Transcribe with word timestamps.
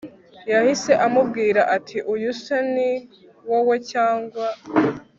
yahise 0.51 0.91
amubwira 1.05 1.61
ati 1.75 1.97
uyu 2.13 2.31
se 2.43 2.57
ni 2.73 2.91
wowe 3.49 3.75
cyangwa 3.91 4.47